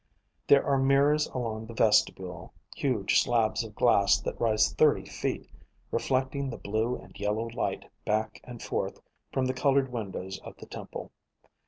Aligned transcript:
There 0.47 0.65
are 0.65 0.79
mirrors 0.79 1.27
along 1.27 1.67
the 1.67 1.75
vestibule, 1.75 2.55
huge 2.75 3.19
slabs 3.21 3.63
of 3.63 3.75
glass 3.75 4.19
that 4.21 4.41
rise 4.41 4.73
thirty 4.73 5.05
feet, 5.05 5.47
reflecting 5.91 6.49
the 6.49 6.57
blue 6.57 6.95
and 6.95 7.15
yellow 7.19 7.49
light 7.53 7.85
back 8.03 8.41
and 8.43 8.63
forth 8.63 8.99
from 9.31 9.45
the 9.45 9.53
colored 9.53 9.91
windows 9.91 10.39
of 10.39 10.57
the 10.57 10.65
temple. 10.65 11.11